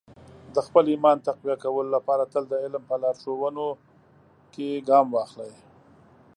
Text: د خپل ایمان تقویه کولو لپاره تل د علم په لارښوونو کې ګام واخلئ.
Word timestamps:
د 0.55 0.57
خپل 0.67 0.83
ایمان 0.93 1.17
تقویه 1.27 1.57
کولو 1.63 1.91
لپاره 1.97 2.23
تل 2.33 2.43
د 2.49 2.53
علم 2.63 2.83
په 2.89 2.95
لارښوونو 3.01 3.65
کې 4.53 4.83
ګام 4.89 5.07
واخلئ. 5.15 5.53